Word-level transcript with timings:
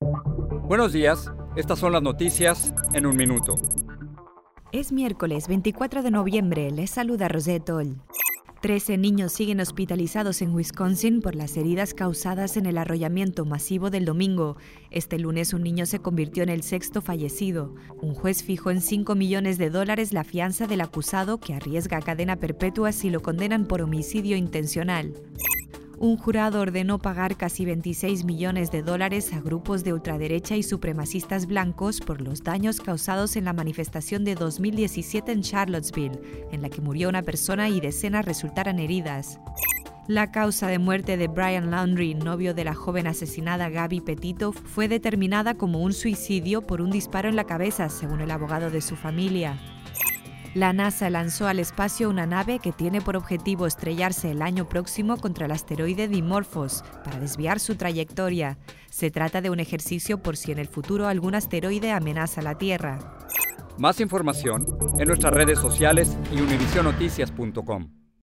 Buenos 0.00 0.92
días, 0.92 1.32
estas 1.56 1.78
son 1.78 1.92
las 1.92 2.02
noticias 2.02 2.74
en 2.92 3.06
un 3.06 3.16
minuto. 3.16 3.54
Es 4.72 4.92
miércoles 4.92 5.48
24 5.48 6.02
de 6.02 6.10
noviembre, 6.10 6.70
les 6.70 6.90
saluda 6.90 7.28
Rosette 7.28 7.70
Oll. 7.70 7.96
Trece 8.60 8.98
niños 8.98 9.32
siguen 9.32 9.60
hospitalizados 9.60 10.42
en 10.42 10.52
Wisconsin 10.54 11.22
por 11.22 11.34
las 11.34 11.56
heridas 11.56 11.94
causadas 11.94 12.58
en 12.58 12.66
el 12.66 12.76
arrollamiento 12.76 13.46
masivo 13.46 13.88
del 13.88 14.04
domingo. 14.04 14.58
Este 14.90 15.18
lunes 15.18 15.54
un 15.54 15.62
niño 15.62 15.86
se 15.86 16.00
convirtió 16.00 16.42
en 16.42 16.50
el 16.50 16.62
sexto 16.62 17.00
fallecido. 17.00 17.74
Un 18.02 18.14
juez 18.14 18.42
fijó 18.42 18.70
en 18.70 18.82
5 18.82 19.14
millones 19.14 19.56
de 19.56 19.70
dólares 19.70 20.12
la 20.12 20.24
fianza 20.24 20.66
del 20.66 20.82
acusado 20.82 21.38
que 21.38 21.54
arriesga 21.54 22.02
cadena 22.02 22.36
perpetua 22.36 22.92
si 22.92 23.08
lo 23.08 23.22
condenan 23.22 23.66
por 23.66 23.80
homicidio 23.80 24.36
intencional 24.36 25.14
un 25.98 26.16
jurado 26.16 26.60
ordenó 26.60 26.98
pagar 26.98 27.36
casi 27.36 27.64
26 27.64 28.24
millones 28.24 28.70
de 28.70 28.82
dólares 28.82 29.32
a 29.32 29.40
grupos 29.40 29.82
de 29.82 29.92
ultraderecha 29.92 30.56
y 30.56 30.62
supremacistas 30.62 31.46
blancos 31.46 32.00
por 32.00 32.20
los 32.20 32.42
daños 32.42 32.80
causados 32.80 33.36
en 33.36 33.46
la 33.46 33.52
manifestación 33.52 34.24
de 34.24 34.34
2017 34.34 35.32
en 35.32 35.42
Charlottesville, 35.42 36.20
en 36.52 36.62
la 36.62 36.68
que 36.68 36.82
murió 36.82 37.08
una 37.08 37.22
persona 37.22 37.68
y 37.68 37.80
decenas 37.80 38.26
resultaron 38.26 38.78
heridas. 38.78 39.40
La 40.06 40.30
causa 40.30 40.68
de 40.68 40.78
muerte 40.78 41.16
de 41.16 41.26
Brian 41.26 41.70
Laundrie, 41.70 42.14
novio 42.14 42.54
de 42.54 42.62
la 42.62 42.74
joven 42.74 43.08
asesinada 43.08 43.70
Gaby 43.70 44.02
Petito, 44.02 44.52
fue 44.52 44.86
determinada 44.86 45.54
como 45.54 45.80
un 45.80 45.92
suicidio 45.92 46.62
por 46.62 46.80
un 46.80 46.90
disparo 46.90 47.28
en 47.28 47.36
la 47.36 47.44
cabeza, 47.44 47.88
según 47.88 48.20
el 48.20 48.30
abogado 48.30 48.70
de 48.70 48.82
su 48.82 48.94
familia. 48.94 49.58
La 50.56 50.72
NASA 50.72 51.10
lanzó 51.10 51.46
al 51.48 51.58
espacio 51.58 52.08
una 52.08 52.24
nave 52.24 52.60
que 52.60 52.72
tiene 52.72 53.02
por 53.02 53.14
objetivo 53.14 53.66
estrellarse 53.66 54.30
el 54.30 54.40
año 54.40 54.66
próximo 54.66 55.18
contra 55.18 55.44
el 55.44 55.52
asteroide 55.52 56.08
Dimorphos 56.08 56.82
para 57.04 57.20
desviar 57.20 57.60
su 57.60 57.74
trayectoria. 57.74 58.56
Se 58.88 59.10
trata 59.10 59.42
de 59.42 59.50
un 59.50 59.60
ejercicio 59.60 60.22
por 60.22 60.38
si 60.38 60.52
en 60.52 60.58
el 60.58 60.66
futuro 60.66 61.08
algún 61.08 61.34
asteroide 61.34 61.92
amenaza 61.92 62.40
la 62.40 62.56
Tierra. 62.56 63.18
Más 63.76 64.00
información 64.00 64.64
en 64.98 65.08
nuestras 65.08 65.34
redes 65.34 65.58
sociales 65.58 66.16
y 66.32 66.40
univisionoticias.com. 66.40 68.05